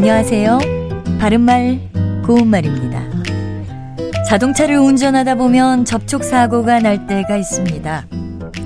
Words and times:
안녕하세요. 0.00 0.60
바른말, 1.18 1.90
고운말입니다. 2.24 3.02
자동차를 4.28 4.78
운전하다 4.78 5.34
보면 5.34 5.84
접촉사고가 5.84 6.78
날 6.78 7.08
때가 7.08 7.36
있습니다. 7.36 8.06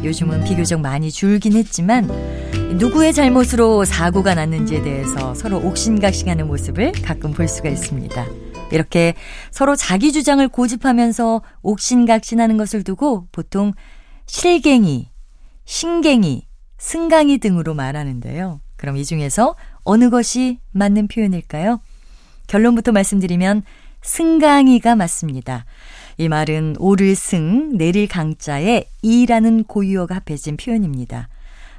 요즘은 0.04 0.44
비교적 0.44 0.82
많이 0.82 1.10
줄긴 1.10 1.54
했지만 1.54 2.06
누구의 2.76 3.14
잘못으로 3.14 3.86
사고가 3.86 4.34
났는지에 4.34 4.82
대해서 4.82 5.32
서로 5.32 5.56
옥신각신하는 5.56 6.46
모습을 6.46 6.92
가끔 7.00 7.32
볼 7.32 7.48
수가 7.48 7.70
있습니다. 7.70 8.26
이렇게 8.70 9.14
서로 9.50 9.74
자기 9.74 10.12
주장을 10.12 10.46
고집하면서 10.46 11.40
옥신각신하는 11.62 12.58
것을 12.58 12.84
두고 12.84 13.28
보통 13.32 13.72
실갱이, 14.26 15.08
신갱이, 15.64 16.46
승강이 16.76 17.38
등으로 17.38 17.72
말하는데요. 17.72 18.60
그럼 18.82 18.96
이 18.96 19.04
중에서 19.04 19.54
어느 19.84 20.10
것이 20.10 20.58
맞는 20.72 21.06
표현일까요? 21.06 21.80
결론부터 22.48 22.90
말씀드리면 22.90 23.62
승강이가 24.02 24.96
맞습니다. 24.96 25.66
이 26.18 26.28
말은 26.28 26.74
오를 26.80 27.14
승, 27.14 27.78
내릴 27.78 28.08
강자에 28.08 28.86
이라는 29.02 29.62
고유어가 29.62 30.16
합해진 30.16 30.56
표현입니다. 30.56 31.28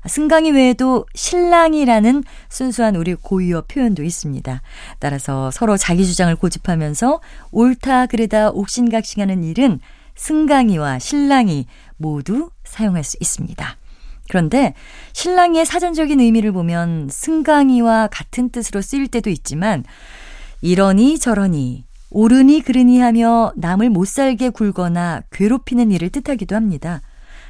승강이 0.08 0.52
외에도 0.52 1.06
신랑이라는 1.14 2.24
순수한 2.48 2.96
우리 2.96 3.16
고유어 3.16 3.64
표현도 3.68 4.02
있습니다. 4.02 4.62
따라서 5.00 5.52
서로 5.52 5.76
자기 5.76 6.06
주장을 6.06 6.34
고집하면서 6.38 7.20
옳다 7.52 8.06
그르다 8.06 8.52
옥신각신하는 8.52 9.44
일은 9.44 9.82
승강이와 10.16 11.00
신랑이 11.00 11.68
모두 11.98 12.50
사용할 12.64 13.04
수 13.04 13.18
있습니다. 13.20 13.83
그런데 14.30 14.74
신랑의 15.14 15.66
사전적인 15.66 16.20
의미를 16.20 16.52
보면 16.52 17.10
승강이와 17.12 18.08
같은 18.08 18.50
뜻으로 18.50 18.82
쓰일 18.82 19.08
때도 19.08 19.30
있지만 19.30 19.84
이러니 20.62 21.20
저러니 21.20 21.86
오르니 22.10 22.62
그르니 22.62 23.00
하며 23.00 23.52
남을 23.56 23.90
못 23.90 24.08
살게 24.08 24.50
굴거나 24.50 25.24
괴롭히는 25.32 25.92
일을 25.92 26.10
뜻하기도 26.10 26.56
합니다. 26.56 27.02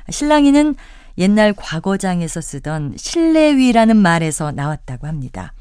신랑이는 0.09 0.75
옛날 1.17 1.53
과거장에서 1.53 2.41
쓰던 2.41 2.95
신뢰위라는 2.97 3.95
말에서 3.97 4.51
나왔다고 4.51 5.05
합니다. 5.05 5.53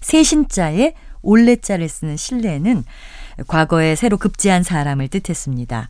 세신자에 0.00 0.94
올레자를 1.22 1.88
쓰는 1.88 2.16
신뢰는 2.16 2.84
과거에 3.46 3.96
새로 3.96 4.16
급제한 4.16 4.62
사람을 4.62 5.08
뜻했습니다. 5.08 5.88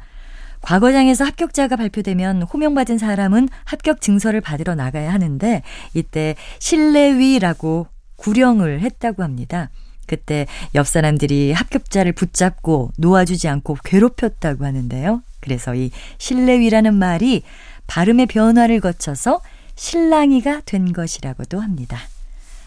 과거장에서 0.61 1.25
합격자가 1.25 1.77
발표되면 1.77 2.43
호명받은 2.43 2.99
사람은 2.99 3.49
합격 3.65 4.01
증서를 4.01 4.41
받으러 4.41 4.75
나가야 4.75 5.13
하는데 5.13 5.63
이때 5.95 6.35
신뢰위라고 6.59 7.87
구령을 8.17 8.81
했다고 8.81 9.23
합니다. 9.23 9.71
그때 10.07 10.47
옆 10.75 10.87
사람들이 10.87 11.53
합격자를 11.53 12.13
붙잡고 12.13 12.91
놓아주지 12.99 13.49
않고 13.49 13.77
괴롭혔다고 13.85 14.65
하는데요. 14.65 15.23
그래서 15.41 15.75
이 15.75 15.91
신뢰위라는 16.19 16.95
말이 16.95 17.43
발음의 17.87 18.27
변화를 18.27 18.81
거쳐서 18.81 19.41
신랑이가 19.77 20.63
된 20.67 20.93
것이라고도 20.93 21.61
합니다. 21.61 21.99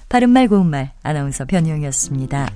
바른말 0.10 0.48
고운말 0.48 0.92
아나운서 1.04 1.46
변희영이었습니다. 1.46 2.50